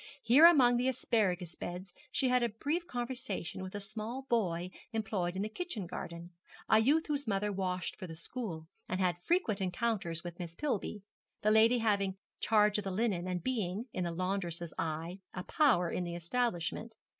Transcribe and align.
Here 0.23 0.47
among 0.47 0.77
the 0.77 0.87
asparagus 0.87 1.53
beds 1.55 1.93
she 2.11 2.27
had 2.29 2.41
a 2.41 2.49
brief 2.49 2.87
conversation 2.87 3.61
with 3.61 3.75
a 3.75 3.79
small 3.79 4.23
boy 4.31 4.71
employed 4.91 5.35
in 5.35 5.43
the 5.43 5.47
kitchen 5.47 5.85
garden, 5.85 6.31
a 6.67 6.79
youth 6.79 7.05
whose 7.05 7.27
mother 7.27 7.51
washed 7.51 7.95
for 7.97 8.07
the 8.07 8.15
school, 8.15 8.65
and 8.89 8.99
had 8.99 9.21
frequent 9.21 9.61
encounters 9.61 10.23
with 10.23 10.39
Miss 10.39 10.55
Pillby, 10.55 11.03
that 11.43 11.53
lady 11.53 11.77
having 11.77 12.17
charge 12.39 12.79
of 12.79 12.83
the 12.83 12.89
linen, 12.89 13.27
and 13.27 13.43
being, 13.43 13.85
in 13.93 14.03
the 14.03 14.11
laundress's 14.11 14.73
eye, 14.75 15.19
a 15.35 15.43
power 15.43 15.91
in 15.91 16.03
the 16.03 16.15
establishment. 16.15 16.95